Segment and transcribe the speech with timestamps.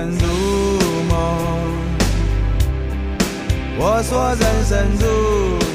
[0.00, 0.26] 如
[1.10, 1.18] 梦，
[3.78, 5.04] 我说人生如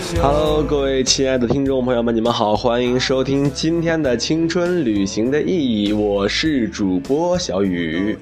[0.02, 0.20] 秀。
[0.24, 8.18] Hello，各位亲爱的听众朋友们，你们好，欢迎收听今天的《青春旅行的意义》，我是主播小雨。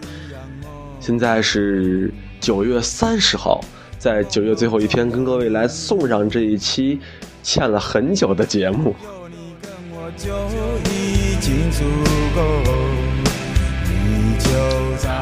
[1.00, 3.62] 现在是九月三十号，
[3.98, 7.00] 在九月最后一天，跟各位来送上这一期
[7.41, 8.94] 欠了很久的节目。
[9.08, 10.27] 有你跟我就
[10.91, 11.86] 已经足
[12.36, 12.41] 够，
[13.86, 14.75] 你就在。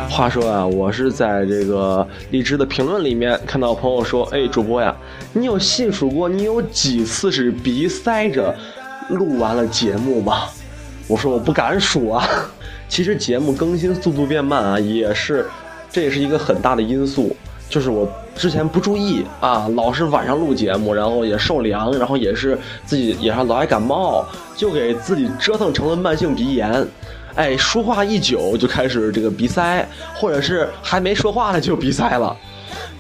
[0.09, 4.95] 话说啊，我是在这个荔枝的评论里面看到朋友说：“哎，主播呀，
[5.33, 8.55] 你有细数过你有几次是鼻塞着
[9.09, 10.43] 录完了节目吗？”
[11.07, 12.27] 我说我不敢数啊。
[12.87, 15.45] 其实节目更新速度变慢啊，也是
[15.89, 17.35] 这也是一个很大的因素，
[17.67, 24.23] 就是我之前不注意啊，老是晚上录节目，然后也受凉，然后也是自己也还老爱感冒，
[24.55, 26.85] 就给自己折腾成了慢性鼻炎。
[27.35, 32.35] 哎，说话一久就开始这个鼻塞，或者是还没说话呢就鼻塞了，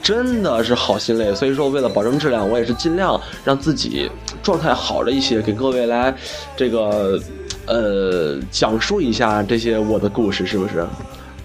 [0.01, 1.33] 真的是好心累。
[1.35, 4.09] 所以说，为了保证质量，我也是尽量让自己
[4.41, 6.13] 状态好了一些，给各位来
[6.55, 7.19] 这个
[7.67, 10.83] 呃讲述一下这些我的故事，是不是？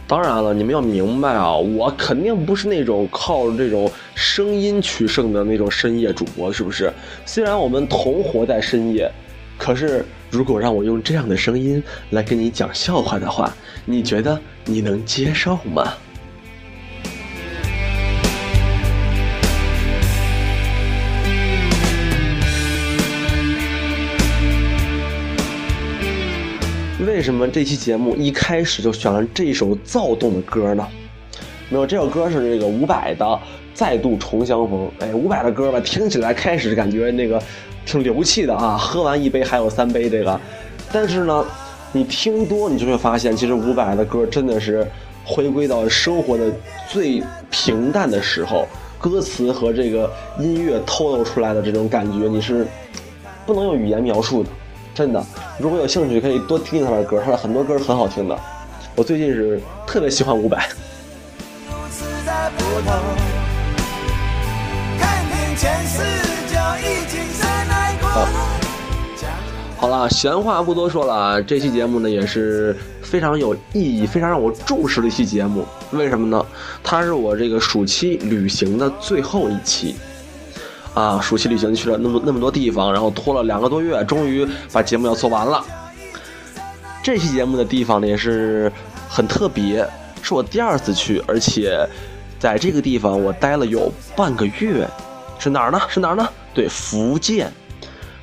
[0.07, 6.91] 当然了，你们要明白啊，我肯定不是那种靠这种声音取胜的那种深夜主播，是不是？
[7.27, 9.13] 虽然我们同活在深夜，
[9.59, 13.51] 可是如果让我用这样的声音来跟你讲笑话的话，
[13.87, 15.95] 你觉得你能接受吗？
[27.07, 30.87] 为什么这期节目一开始就选了这首躁动的歌呢？
[31.71, 33.25] 没有，这首歌是这个伍佰的
[33.73, 34.91] 《再度重相逢》。
[35.05, 37.43] 哎，伍佰的歌吧，听起来开始感觉那个
[37.89, 40.39] 挺流气的啊，喝完一杯还有三杯这个。
[40.93, 41.43] 但是呢，
[41.91, 44.87] 你听多，你就会发现，其实伍佰的歌真的是
[45.25, 46.53] 回归到生活的
[46.87, 52.67] 最平淡的时候，歌词和这个音乐透露出来的这种感觉，你是
[53.47, 54.51] 不能用语言描述的。
[54.95, 55.25] 真的，
[55.59, 58.39] 如果有兴趣，可以多听听他的歌，他的很多歌很好听的。
[58.95, 60.59] 我最近是特别喜欢伍佰。
[64.99, 66.28] 看遍全世。
[69.77, 75.65] 好了，闲话不多说了，这期节目呢也是非常有意义、非常让我重视的一期节目。
[75.93, 76.45] 为什么呢？
[76.83, 79.95] 它是我这个暑期旅行的最后一期。
[80.95, 85.65] 啊，暑期旅行去了那么那么多地方，然后拖了两个多月，终于把节目要做完了。
[87.01, 88.73] 这期节目的地方呢也是
[89.09, 89.87] 很特别，
[90.23, 91.89] 是我第二次去，而且
[92.41, 94.89] 在这个地方我待了有半个月。
[95.39, 95.81] 是哪儿呢？
[95.89, 96.29] 是哪儿呢？
[96.53, 97.53] 对，福建。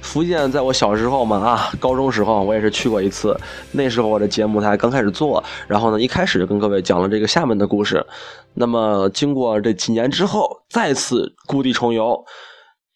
[0.06, 3.36] 福建在我小时候嘛啊，高中时候我也是去过一次，
[3.72, 8.06] 那时候我的节目才刚开始做，然后呢一开始就跟各位讲了这个厦门的故事。
[8.54, 12.24] 那么经过这几年之后，再次故地重游。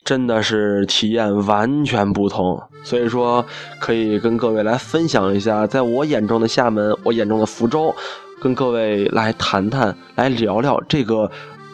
[0.06, 3.46] 真的是体验完全不同，所以说
[3.82, 7.94] 可以跟各位来分享一下，在我眼中的厦门，我眼中的福州，
[8.42, 11.30] 跟各位来谈谈，来聊聊这个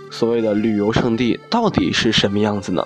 [0.10, 2.86] 所谓的旅游胜地到底是什么样子呢？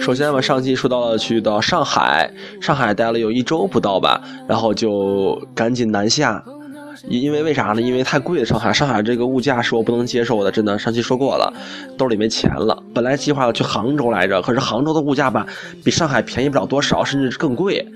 [0.00, 2.30] 首先嘛，上期说到了去到上海，
[2.60, 6.42] 上海待了有一周不到吧，然后就赶紧南下。
[7.08, 7.80] 因因为为啥呢？
[7.80, 10.76] 因为太贵了，上海，上海这个物价是我不能接受的，真的。
[10.76, 11.52] 上期说过了，
[11.96, 12.82] 兜里没钱了。
[12.92, 15.46] 本来计划要去杭州来着，可是杭州的物价吧，
[15.84, 17.86] 比上海便宜不了多少，甚至更贵。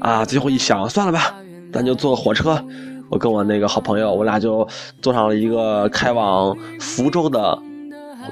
[0.00, 1.34] 啊，最后一想，算了吧，
[1.72, 2.64] 咱就坐火车。
[3.10, 4.66] 我跟我那个好朋友，我俩就
[5.02, 7.58] 坐上了一个开往福州的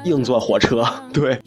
[0.04, 0.84] 硬座火车。
[1.12, 1.38] 对。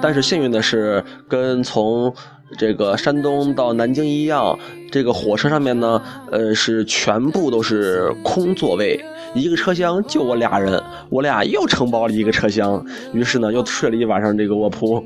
[0.00, 2.12] 但是幸运的是，跟从
[2.56, 4.58] 这个山东到南京一样，
[4.90, 6.00] 这个火车上面呢，
[6.30, 8.98] 呃，是全部都是空座位，
[9.34, 15.04] 一个车厢就我俩人，我俩又承包了一个车厢，于是呢，又睡了一晚上这个卧铺。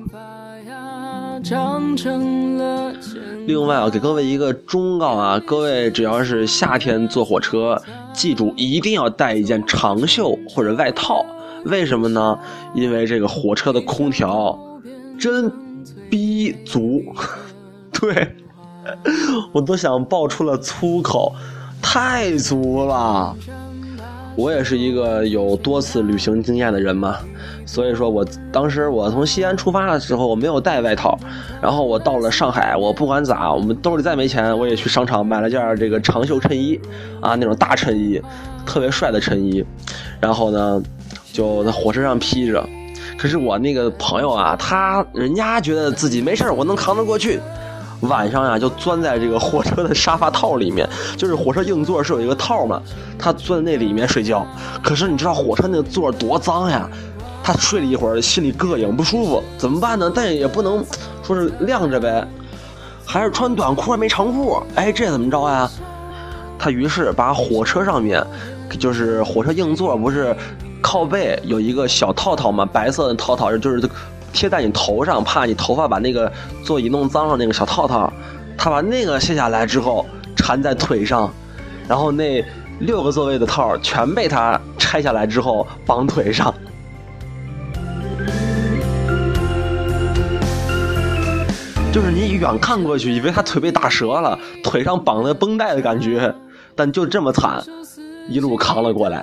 [3.46, 11.26] 另外啊，给各位一个忠告啊，各位只要是夏天坐火车，记住一定要带一件长袖或者外套。
[11.64, 12.38] 为什么呢？
[12.74, 14.58] 因为这个火车的空调
[15.18, 15.50] 真
[16.08, 17.02] 逼足，
[17.92, 18.36] 对
[19.52, 21.34] 我都想爆出了粗口，
[21.82, 23.36] 太足了。
[24.34, 27.18] 我也是一个有多次旅行经验的人嘛，
[27.72, 28.22] 所以说我
[28.52, 31.18] 当时我从西安出发的时候我没有带外套，
[31.58, 36.78] 然后我到了上海，我不管咋，我们兜里再没钱，我也去商场买了件这个长袖衬衣，
[37.22, 38.20] 啊那种大衬衣，
[38.66, 39.64] 特别帅的衬衣，
[40.20, 40.82] 然后呢
[41.32, 42.62] 就在火车上披着，
[43.16, 47.40] 可是我那个朋友啊，他人家觉得自己没事我能扛得过去。
[48.02, 50.84] 晚上呀，就钻在这个火车的沙发套里面，
[51.16, 52.82] 就是火车硬座是有一个套嘛，
[53.16, 54.44] 他钻在那里面睡觉。
[54.82, 56.90] 可是你知道火车那个座多脏呀？
[57.44, 60.10] 他睡了一会儿，心里膈应不舒服，怎么办呢？
[60.14, 60.84] 但也不能
[61.22, 62.26] 说是晾着呗，
[63.04, 64.62] 还是穿短裤没长裤。
[64.74, 65.68] 哎，这怎么着呀？
[66.58, 68.24] 他于是把火车上面，
[68.78, 70.34] 就是火车硬座不是
[70.80, 73.82] 靠背有一个小套套嘛，白色的套套就是
[74.32, 76.32] 贴在你头上，怕你头发把那个
[76.64, 78.12] 座椅弄脏了那个小套套，
[78.56, 80.06] 他把那个卸下来之后
[80.36, 81.28] 缠在腿上，
[81.88, 82.44] 然后那
[82.78, 86.54] 六个座位的套全被他拆下来之后绑腿上。
[91.92, 96.34] 就是你远看过去，以为他腿被打折了，腿上绑的绷带的感觉，
[96.74, 97.62] 但就这么惨，
[98.30, 99.22] 一路扛了过来。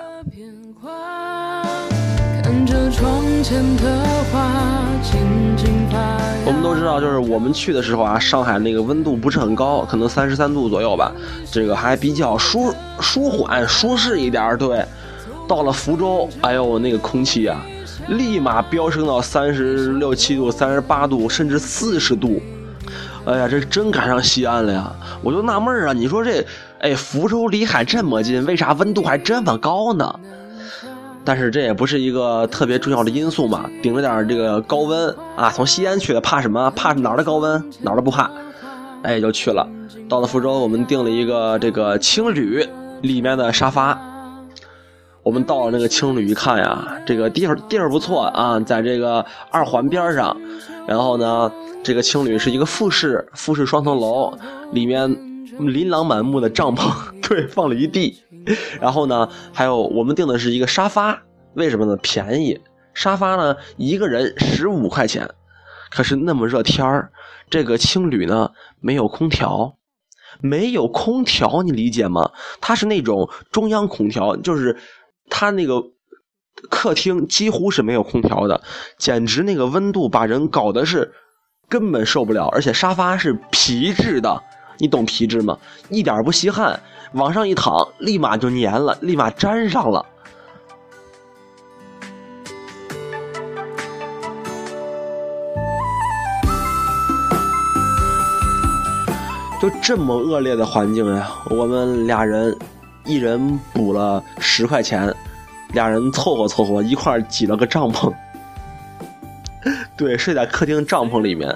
[6.46, 11.12] 我们都知道，就是我们去的时候啊，上海那个温度不是很高，可能三十三度左右吧，
[11.52, 14.56] 这个还比较舒舒缓、舒适一点。
[14.60, 14.86] 对，
[15.48, 17.66] 到了福州，哎呦，那个空气啊，
[18.10, 22.40] 立马飙升到三十六七度、三十八度，甚至四十度。
[23.30, 24.92] 哎呀，这真赶上西安了呀！
[25.22, 26.44] 我就纳闷啊，你说这，
[26.80, 30.20] 哎，福州离海这么近，为啥温度还这么高呢？
[31.24, 36.72] 但是这也不是一个特别重要的因素嘛，顶着点这个高温啊，从西安去的，怕什么？
[36.72, 37.64] 怕哪儿的高温？
[37.82, 38.32] 哪儿都不怕，
[39.04, 39.68] 哎，就去了。
[40.10, 42.68] 到了福州，我们订了一个这个青旅
[43.04, 43.96] 里面的沙发。
[45.24, 50.36] 我们到了那个青旅一看呀，这个地方地儿不错啊，在这个二环边上，
[50.88, 51.52] 然后呢。
[51.82, 54.38] 这个青旅是一个复式复式双层楼，
[54.74, 55.10] 里面
[55.60, 56.92] 琳琅满目的帐篷，
[57.26, 58.22] 对，放了一地。
[58.82, 61.24] 然后呢，还有我们订的是一个沙发，
[61.54, 61.96] 为什么呢？
[62.04, 62.60] 便宜，
[62.94, 65.30] 沙发呢一个人十五块钱。
[65.90, 67.14] 可是那么热天儿，
[67.50, 68.52] 这个青旅呢
[68.82, 69.78] 没有空调，
[70.42, 72.30] 没有空调，你理解吗？
[72.60, 74.76] 它是那种中央空调，就是
[75.30, 75.84] 它那个
[76.70, 78.62] 客厅几乎是没有空调的，
[78.98, 81.14] 简直那个温度把人搞的是。
[81.72, 84.42] 根本受不了，而且沙发是皮质的，
[84.80, 85.56] 你懂皮质吗？
[85.92, 86.82] 一点不吸汗，
[87.14, 90.04] 往上一躺，立马就粘了，立马粘上了。
[99.62, 102.58] 就这么恶劣的环境呀，我们俩人
[103.10, 105.12] 一人补了十块钱，
[105.74, 108.14] 俩人凑合凑合一块挤了个帐篷。
[109.98, 111.52] 对，睡在客厅帐篷里面，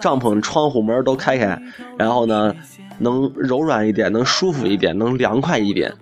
[0.00, 1.60] 帐篷窗户门都开开，
[1.98, 2.56] 然后呢，
[2.98, 5.92] 能柔软一点，能舒服一点，能凉快一点。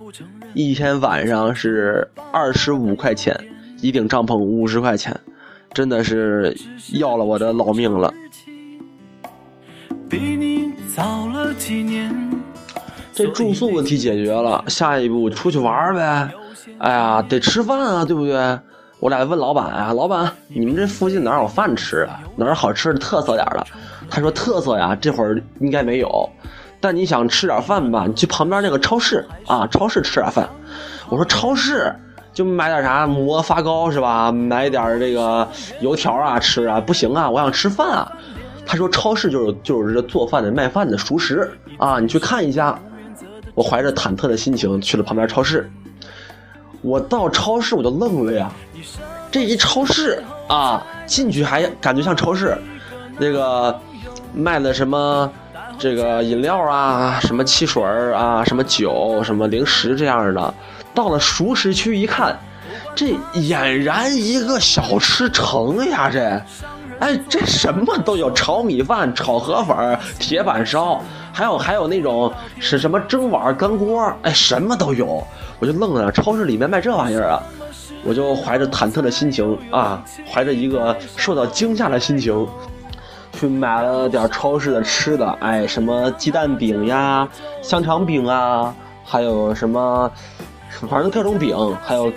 [0.54, 3.36] 一天晚上是二十五块钱，
[3.80, 5.18] 一顶帐篷五十块钱，
[5.74, 6.56] 真的是
[6.92, 8.14] 要了我的老命了。
[10.08, 12.01] 比你早了几年
[13.12, 16.28] 这住宿问题解决了，下一步出去玩呗。
[16.78, 18.58] 哎呀，得吃饭啊，对不对？
[19.00, 22.20] 我俩问老板啊，老板，你们这附近哪有饭吃啊？
[22.36, 23.66] 哪儿好吃的特色点的？
[24.08, 26.28] 他说特色呀，这会儿应该没有。
[26.80, 30.48] 但你想吃点饭吧，你去旁边那个超市啊，超市吃点饭。
[31.08, 31.94] 我说超市
[32.32, 34.32] 就买点啥馍发糕是吧？
[34.32, 35.46] 买点这个
[35.80, 38.10] 油条啊吃啊，不行啊，我想吃饭啊。
[38.64, 42.78] 他说超市就是就是这做饭的卖饭的熟食啊，你去看一下。
[43.54, 45.70] 我怀着忐忑的心情去了旁边超市。
[46.80, 48.50] 我到超市我就愣了呀，
[49.30, 52.58] 这一超市啊，进去还感觉像超市，
[53.18, 53.78] 那个
[54.34, 55.30] 卖的什么
[55.78, 57.82] 这个饮料啊，什么汽水
[58.12, 60.54] 啊，什么酒，什么零食这样的。
[60.94, 62.36] 到了熟食区一看，
[62.94, 66.10] 这俨然一个小吃城呀！
[66.10, 66.42] 这，
[67.02, 75.20] 哎，这什么都有，炒米饭、炒河粉、铁板烧，还有还有那种是什么蒸碗、干锅，哎，什么都有。
[75.58, 77.42] 我就愣了，超市里面卖这玩意儿啊！
[78.04, 82.46] 我就怀着忐忑的心情啊，怀着一个受到惊吓的心情，
[83.32, 87.28] 去买了点超市的吃的，哎，什么鸡蛋饼呀、
[87.62, 88.72] 香肠饼啊，
[89.04, 90.08] 还有什么，
[90.88, 92.12] 反正各种饼，还有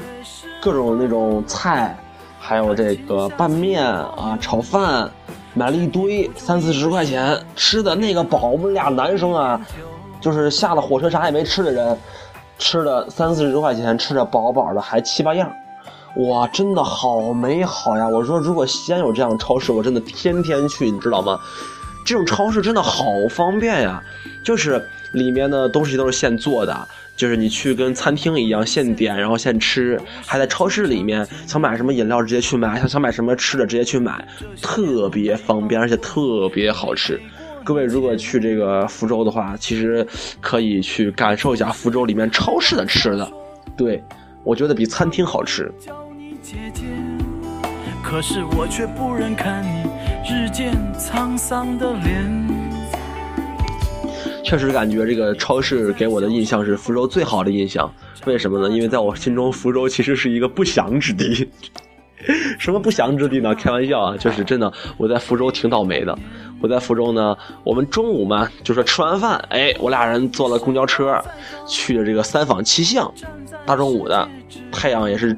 [0.62, 1.98] 各种那种菜，
[2.48, 5.10] 还有这个拌面啊、炒饭，
[5.56, 9.60] 买了一堆，三四十块钱吃的那个饱，我们俩男生啊，
[10.22, 11.98] 就是下了火车啥也没吃的人。
[12.60, 15.52] 吃了三四十块钱，吃的饱饱的，还七八样，
[16.18, 18.08] 哇，真的好美好呀！
[18.08, 21.40] 我说，如果西安有这样的超市，我真的天天去，你知道吗？
[22.06, 24.02] 这种超市真的好方便呀，
[24.44, 34.28] 就是里面的东西都是现做的，就是你去跟餐厅一样现点，然后现吃，还在超市里面想买什么饮料直接去买，想想买什么吃的直接去买，
[34.62, 37.20] 特别方便，而且特别好吃。
[37.64, 40.06] 各位如果去这个福州的话，其实
[40.42, 43.32] 可以去感受一下福州里面超市的吃的，
[43.76, 44.04] 对
[44.44, 45.72] 我觉得比餐厅好吃。
[48.04, 49.90] 可是我却不忍看你
[50.30, 52.45] 日渐沧桑的脸。
[54.46, 57.92] 确实感觉这个超市给我的印象是福州最好的印象，
[58.28, 58.70] 为什么呢？
[58.70, 61.50] 因为在我心中，福州其实是一个不祥之地。
[62.60, 63.56] 什么不祥之地呢？
[63.56, 66.16] 开玩笑啊，就是真的，我在福州挺倒霉的。
[66.62, 71.20] 我在福州呢，我们中午嘛，就说吃完饭，哎，我俩人坐了公交车，
[71.68, 73.12] 去了这个三坊七巷，
[73.66, 74.30] 大中午的，
[74.72, 75.36] 太阳也是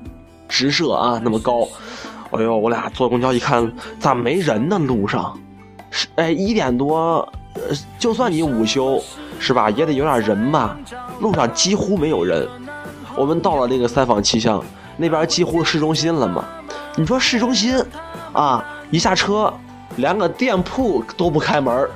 [0.49, 1.65] 直射啊，那么高。
[2.31, 4.77] 哎呦，我俩坐公交一看，咋没人呢？
[4.77, 5.37] 路上，
[5.91, 7.27] 是哎一点多，
[7.99, 9.01] 就算你午休
[9.39, 10.77] 是吧，也得有点人吧。
[11.19, 12.47] 路上几乎没有人。
[13.15, 14.63] 我们到了那个三坊七巷
[14.95, 16.45] 那边，几乎市中心了嘛。
[16.95, 17.83] 你说市中心，
[18.33, 19.51] 啊，一下车，
[19.95, 21.87] 连个店铺都不开门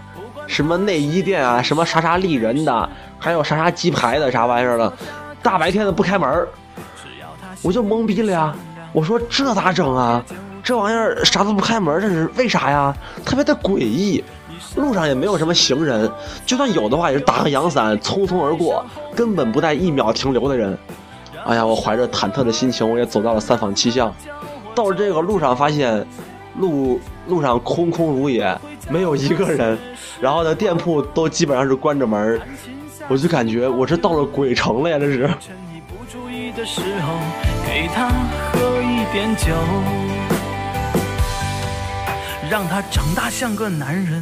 [0.48, 2.90] 什么内衣店啊，什么啥啥丽人的，
[3.20, 4.94] 还有啥啥鸡排的，啥玩意儿的，
[5.42, 6.48] 大白天的不开门
[7.62, 8.56] 我就懵逼了呀。
[8.92, 10.24] 我说这咋整啊？
[10.64, 12.96] 这玩意儿啥都不开门，这是为啥呀？
[13.24, 14.24] 特别的诡异。
[14.76, 16.10] 路上也没有什么行人，
[16.46, 20.78] 就算有的话，也是打个阳伞匆匆而过，根本不带一秒停留的人。
[21.46, 24.14] 哎呀，我怀着忐忑的心情，我也走到了三坊七巷。
[24.76, 26.06] 到了这个路上，发现
[26.60, 28.58] 路路上空空如也，
[28.90, 29.78] 没有一个人。
[30.20, 32.40] 然后呢，店铺都基本上是关着门
[33.08, 35.00] 我就感觉我是到了鬼城了呀！
[35.00, 35.28] 这是。
[35.40, 37.14] 趁你不注意的时候，
[37.66, 38.08] 给他
[38.54, 39.52] 喝一点酒，
[42.52, 44.22] 让他长大像个男人。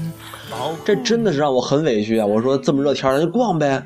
[0.86, 2.26] 这真的是让我很委屈啊！
[2.28, 3.84] 我说这么热天，咱就逛呗。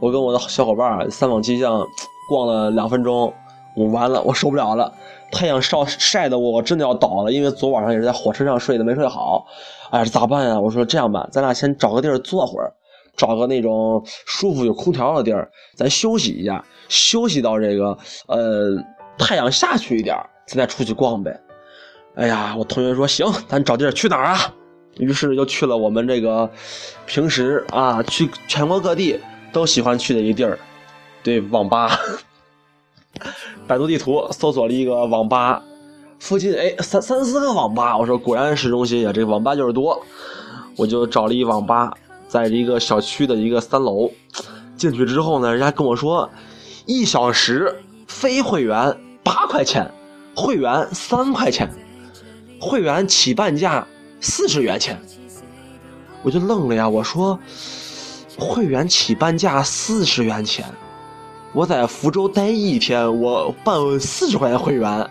[0.00, 1.86] 我跟我的小伙伴三坊七巷
[2.28, 3.32] 逛了两分钟，
[3.76, 4.92] 我完了，我受不了了。
[5.30, 9.46] 太阳晒晒的我真的要倒了，因为昨晚上也是在火车上睡的，没睡好。
[9.90, 10.58] 哎，咋办呀？
[10.58, 12.72] 我说这样吧，咱俩先找个地儿坐会儿，
[13.16, 17.96] 找个那种舒服有空调的地儿，咱休息一下，休息到这个
[18.26, 18.76] 呃
[19.16, 20.16] 太阳下去一点，
[20.48, 21.40] 咱再出去逛呗。
[22.14, 24.38] 哎呀，我同学说行， 咱找地儿去哪儿啊？
[24.98, 26.48] 于是就去了我们这个
[27.06, 29.18] 平时啊去全国各地
[29.52, 30.56] 都喜欢去的一地儿，
[31.22, 31.98] 对，网吧。
[33.66, 35.62] 百度地图搜索了一个网吧，
[36.20, 40.00] 附近哎三三四个网吧，我说果然市中心呀，这个网吧就是多，
[40.76, 41.92] 我就找了一网吧，
[42.28, 44.10] 在一个小区的一个三楼，
[44.76, 46.30] 进去之后呢，人家跟我说，
[46.86, 47.74] 一小时
[48.06, 49.90] 非会员八块钱，
[50.36, 51.68] 会员三块钱，
[52.64, 53.86] 会员起半价
[54.22, 54.98] 四十元钱，
[56.22, 57.38] 我就愣了呀，我说，
[58.38, 60.64] 会员起半价四十元钱。
[61.52, 65.06] 我在福州待一天，我办四十块钱会员，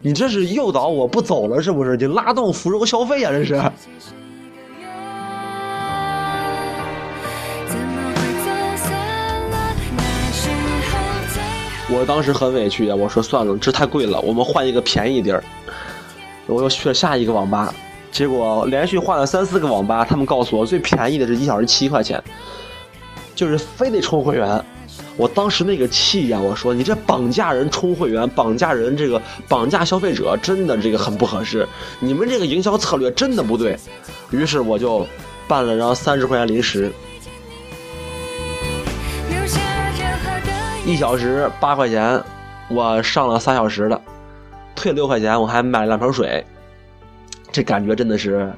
[0.00, 1.98] 你这是诱导我不走了是不是？
[1.98, 3.62] 你拉动福州消费啊这是。
[11.92, 15.44] 我当时很委屈呀，我说算了，这太贵了，我们换一个便宜地儿。
[16.50, 17.72] 我又去了下一个网吧，
[18.10, 22.22] 结果连续换了三四个网吧，他们告诉我最便宜的是一小时七块钱，
[23.34, 24.62] 就是非得充会员。
[25.16, 26.40] 我当时那个气呀！
[26.40, 31.66] 我说你这绑架人充会员，绑架人这个绑架消费者，真的这个很不合适。
[32.00, 33.76] 你们这个营销策略真的不对。
[34.30, 35.06] 于是我就
[35.46, 36.90] 办了张三十块钱临时，
[40.86, 42.22] 一小时八块钱，
[42.68, 44.00] 我上了仨小时的，
[44.80, 46.42] 退六块钱，我还买了两瓶水。
[47.52, 48.50] 这感觉真的是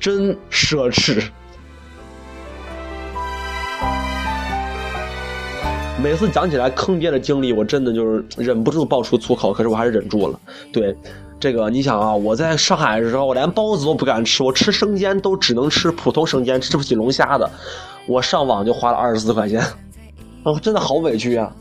[0.00, 1.22] 真奢侈。
[6.02, 10.40] 每次讲起来坑爹的经历，我真的就是忍不住爆出粗口，可是我还是忍住了。
[10.72, 10.96] 对，
[11.38, 17.48] 这个你想啊，我在上海的时候，我连包子都不敢吃，我吃生煎都只能吃普通生煎，吃不起龙虾的。
[18.08, 19.60] 我上网就花了二十四块钱，
[20.42, 21.54] 啊，真的好委屈啊！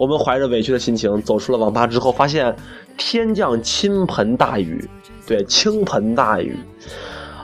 [0.00, 2.56] 我们怀着委屈的心情走出了网吧之后，发现
[2.96, 4.88] 天降倾盆大雨，
[5.26, 6.58] 对，倾盆大雨。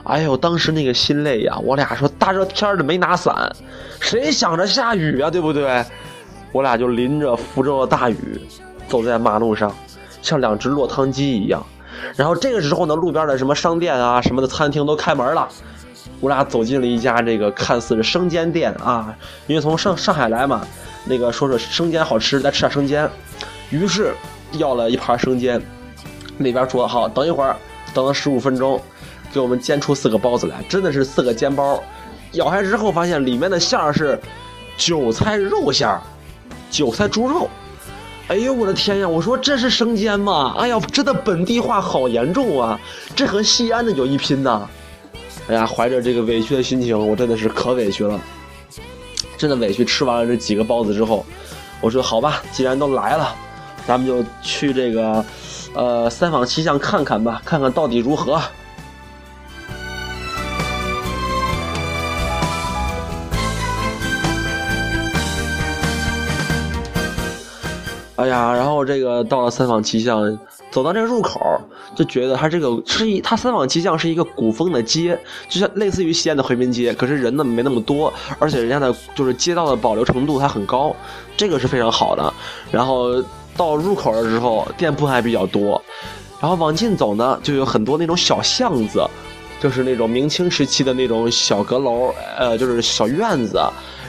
[0.05, 1.55] 哎呦，当时那个心累呀！
[1.63, 3.47] 我俩说大热天的没拿伞，
[3.99, 5.85] 谁想着下雨啊，对不对？
[6.51, 8.41] 我俩就淋着福州的大雨，
[8.87, 9.71] 走在马路上，
[10.23, 11.63] 像两只落汤鸡一样。
[12.15, 15.47] 然后这个时候呢，路边的什么商店啊、什么的餐厅都开门了。
[16.19, 20.65] 我俩走进了一家这个看似是生煎店啊，因为从上上海来嘛，
[21.05, 23.09] 那个说说生煎好吃，再吃点生煎。
[23.69, 24.13] 于是
[24.53, 25.61] 要了一盘生煎，
[26.37, 27.55] 那边说好等一会儿，
[27.93, 28.81] 等了十五分钟，
[29.31, 31.83] 给我们煎出四个包子来，真的是四个煎包。
[32.33, 34.19] 咬开之后发现里面的馅儿是
[34.77, 36.01] 韭菜肉馅儿。
[36.69, 37.49] 韭菜猪肉。
[38.27, 39.07] 哎呦我的天呀！
[39.07, 40.53] 我说这是生煎吗？
[40.57, 42.77] 哎呀，真的本地化好严重啊！
[43.15, 44.67] 这和西安的有一拼呐！
[45.47, 48.19] 哎呀，怀着这个委屈的心情，我真的是可委屈了，
[49.37, 49.85] 真的委屈。
[49.85, 51.25] 吃完了这几个包子之后，
[51.79, 53.33] 我说好吧，既然都来了，
[53.87, 55.23] 咱们就去这个，
[55.73, 58.41] 呃，三坊七巷看看吧，看看到底如何。
[68.17, 70.37] 哎呀，然后这个到了三坊七巷，
[70.71, 71.39] 走到这个入口，
[71.95, 75.15] 就觉得它这个是一，它三坊七巷是一个古风的街，
[75.47, 80.95] 就像类似于西安的回民街，可是人呢没那么多，而且人家的就是街道的保留程度还很高，
[81.37, 82.33] 这个是非常好的。
[82.71, 83.23] 然后
[83.55, 85.79] 到入口的时候，店铺还比较多，
[86.41, 89.07] 然后往进走呢，就有很多那种小巷子，
[89.61, 93.61] 就是那种明清时期的那种小阁楼，呃，就是小院子，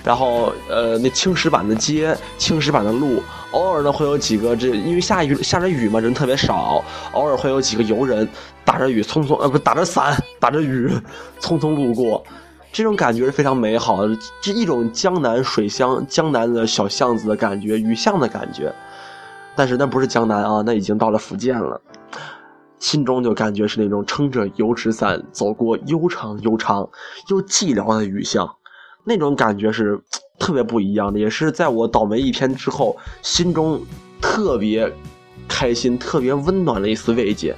[0.03, 3.23] 然后呃，那青石板的街，青石板的路。
[3.53, 6.85] 偶尔呢会有几个这，因为下雨下着雨嘛，人特别少。
[7.13, 8.29] 偶尔会有几个游人
[8.63, 10.93] 打着雨匆匆，呃，不打着伞， 打着雨
[11.41, 12.23] 匆匆路过，
[12.71, 18.71] 这种感觉是非常美好的，这一种江南水乡、江南的小巷子的感觉，雨巷的感觉。
[19.57, 21.81] 但是那不是江南啊，那已经到了福建了，
[22.79, 26.87] 心中就感觉是那种撑着油纸伞走过悠长悠长
[27.29, 28.57] 又寂寥的雨巷，
[29.05, 29.99] 那种感觉是。
[30.39, 33.81] 特别不一样的，也是在我倒霉一天之后，心中
[34.21, 34.91] 特别
[35.47, 37.55] 开心、特别温暖的一丝慰藉。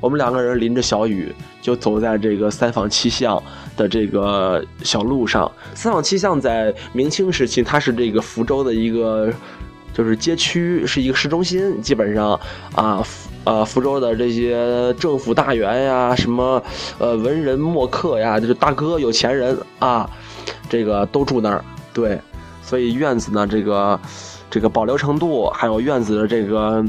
[0.00, 3.42] 我们两个人淋着小雨，就走在这个三坊七巷
[3.76, 5.50] 的这个小路上。
[5.74, 9.30] 三坊七巷在明清时期，它是这个福州的一个
[9.92, 11.82] 就是街区，是一个市中心。
[11.82, 12.40] 基本上
[12.74, 13.02] 啊，
[13.44, 16.62] 呃，福州的这些政府大员呀，什么
[16.98, 20.08] 呃文人墨客呀，就是大哥有钱人啊，
[20.70, 21.62] 这个都住那儿。
[21.92, 22.20] 对，
[22.62, 24.00] 所以院子呢，这个
[24.48, 26.84] 这个保留程度，还有院子的这个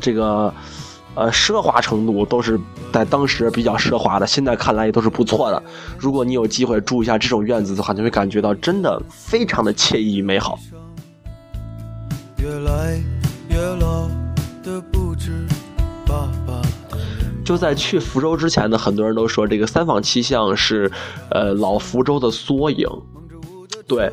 [0.00, 0.52] 这个
[1.14, 2.58] 呃奢华程度，都是
[2.92, 4.26] 在当时比较奢华的。
[4.26, 5.62] 现在看来也都是不错的。
[5.98, 10.58] 如果你有机会住一下这种院子的话，你会感觉到真的非常的惬意美好。
[17.44, 20.90] 就在去福州之前呢，很多人都说这个三坊七巷是
[21.30, 22.86] 呃老福州的缩影。
[23.94, 24.10] 对，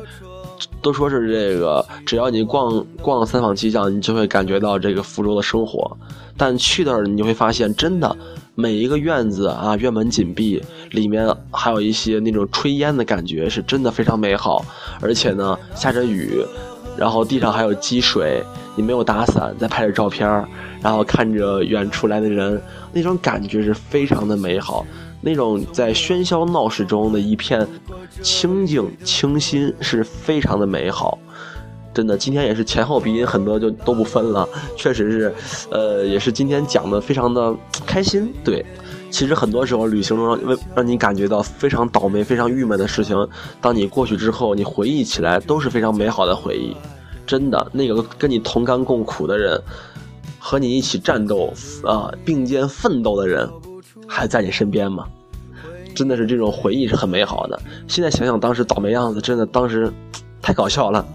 [0.82, 5.96] 都说是这个，只要你逛逛三坊七巷，你就会感觉到这个福州的生活。
[6.36, 8.14] 但去那儿，你会发现，真的
[8.54, 14.62] 每一个院子啊，院门紧闭，里面还有一些那种炊烟的感觉，是真的非常美好。
[15.00, 16.44] 而且呢，下着雨，
[16.94, 18.42] 然后地上还有积水，
[18.76, 20.28] 你没有打伞，再拍着照片
[20.82, 22.60] 然后看着远处来的人，
[22.92, 24.84] 那种感觉是非常的美好。
[25.20, 27.66] 那种在喧嚣闹市中的一片
[28.22, 31.18] 清静清新是非常的美好，
[31.92, 32.16] 真的。
[32.16, 35.34] 今天也是前后鼻音很多就都不分了，确实是，
[35.70, 37.54] 呃，也是今天讲的非常的
[37.86, 38.32] 开心。
[38.42, 38.64] 对，
[39.10, 43.28] 其实很多时候旅行中让让你感觉到非常倒霉、非常郁闷的事情，
[43.60, 46.74] 当你过去之后，你回忆起来都是非常美好的回忆。
[47.26, 49.60] 真的，那个跟你同甘共苦的人，
[50.38, 51.52] 和你一起战斗
[51.84, 53.48] 啊并肩奋斗的人。
[54.10, 55.06] 还在你身边吗？
[55.94, 57.60] 真的是这种回忆是很美好的。
[57.86, 59.90] 现在想想当时倒霉样子，真的当时
[60.42, 61.06] 太搞笑了。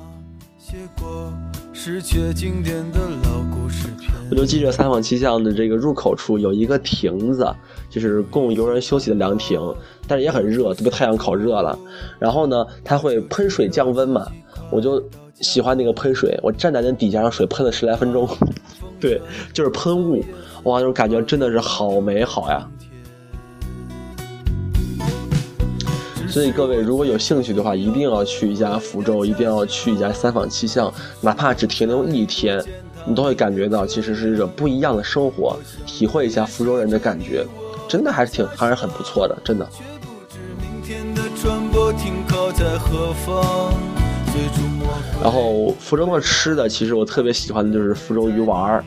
[4.29, 7.47] 我就记着三坊七巷的这个入口处有一个亭子，
[7.89, 9.59] 就是供游人休息的凉亭，
[10.07, 11.77] 但是也很热，都被太阳烤热了。
[12.17, 14.27] 然后呢，它会喷水降温嘛，
[14.71, 15.03] 我就
[15.41, 18.27] 喜欢那个喷水，我站在那底下让水喷了十来分钟。
[18.99, 19.21] 对，
[19.53, 20.23] 就是喷雾，
[20.63, 22.67] 哇，那种感觉真的是好美好呀。
[26.35, 32.61] 所以各位如果有兴趣的话，一定要去一下福州，一定要去一下三坊七巷，哪怕只停留一天，
[33.07, 37.45] 你都会感觉到其实是一种不一样的生活，体会一下福州人的感觉，
[37.87, 39.65] 真的还是挺还是很不错的，真的。
[45.23, 48.83] 然后福州的吃的，其实我特别喜欢的就是福州鱼丸儿，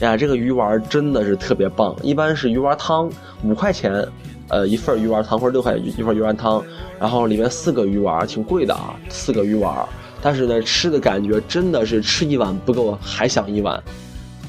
[0.00, 3.08] 呀，这个鱼丸真的是特别棒，一般是鱼丸汤
[3.44, 4.04] 五块钱。
[4.48, 6.64] 呃，一份鱼丸汤或者六块一份鱼丸汤，
[6.98, 9.86] 然后里面四个鱼丸，挺贵的啊，四个鱼丸，
[10.22, 13.82] 但是呢，吃的感觉真的是吃一碗不够，还想一碗。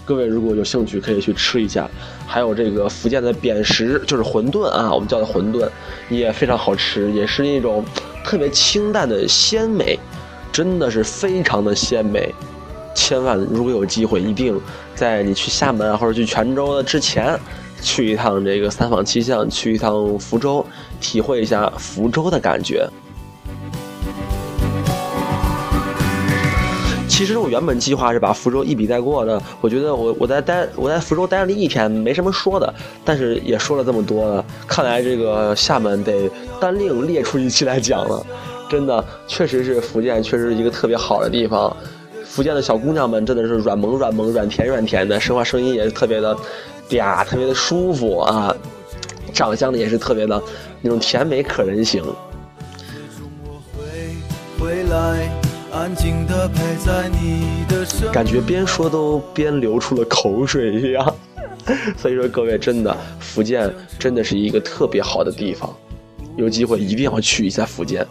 [0.05, 1.87] 各位如果有兴趣，可以去吃一下。
[2.25, 5.69] 还有这个福建的扁食，就是馄饨啊，我们叫的馄饨，
[6.09, 7.83] 也非常好吃，也是一种
[8.23, 9.99] 特别清淡的鲜美，
[10.51, 12.33] 真的是非常的鲜美。
[12.95, 14.59] 千万如果有机会，一定
[14.95, 17.39] 在你去厦门或者去泉州的之前。
[17.81, 20.65] 去一趟这个三坊七巷，去一趟福州，
[20.99, 22.87] 体会一下福州的感觉。
[27.07, 38.25] 其实我原本计划是把福州一笔带过的，我觉得我我在待我在福州待了一天，没什么说的，但是也说了这么多了，看来这个厦门得单另列出一期来讲了。
[38.69, 41.75] 真的，确实是福建，确实是一个特别好的地方。
[42.29, 46.37] 福建的小姑娘们真的是软萌软萌、软甜软甜的，说话声音也是特别的
[46.87, 48.55] 嗲，特别的舒服啊。
[49.33, 50.41] 长相呢也是特别的
[50.81, 52.03] 那种甜美可人型。
[58.11, 61.15] 感觉边说都边流出了口水一样。
[61.97, 65.75] 所以说各位真的，福建真的是一个特别好的地方，
[66.37, 68.05] 有机会一定要去一下福建。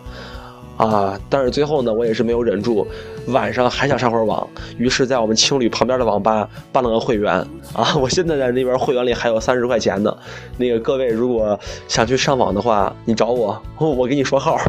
[0.79, 1.21] 啊！
[1.29, 2.87] 但是最后呢，我也是没有忍住，
[3.27, 7.35] 晚上还想上会儿网，于是，在我们青旅旁边的网吧办了个会员。
[7.75, 10.17] 啊，我现在在那边会员里还有三十块钱呢。
[10.57, 14.57] 那个各位如果想去上网的话，你找我，我给你说号。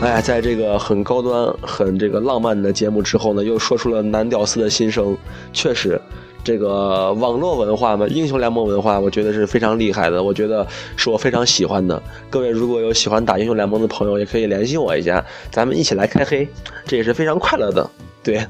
[0.00, 5.16] 哎，在这个很高端、很这个浪漫的节目之后呢，又说出了男屌丝的心声，
[5.52, 6.00] 确实。
[6.46, 10.22] 这个网络文化嘛，英雄联盟文化，我觉得是非常厉害的。
[10.22, 10.64] 我觉得
[10.96, 12.00] 是我非常喜欢的。
[12.30, 16.46] 各位如果有喜欢打英雄联盟的朋友，也可以联系我一下，咱们一起来开黑，
[16.84, 17.90] 这也是非常快乐的。
[18.22, 18.46] 对，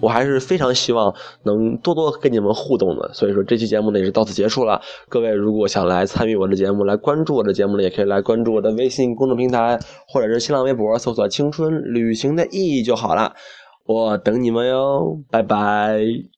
[0.00, 3.10] 我还是非常希望能多多跟你们互动的。
[3.12, 4.80] 所以说这期节目呢也是到此结束了。
[5.08, 13.34] 各位如果想来参与我的节目，来关注我的节目呢，也可以来关注我的微信公众平台或者是新浪微博，搜索“青春旅行的意义”就好了。
[13.84, 16.33] 我等你们哟，拜拜。